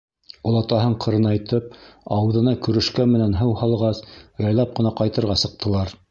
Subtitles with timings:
[0.51, 1.75] Олатаһын ҡырынайтып,
[2.15, 4.01] ауыҙына көрөшкә менән һыу һалғас,
[4.47, 5.95] яйлап ҡына ҡайтырға сыҡтылар.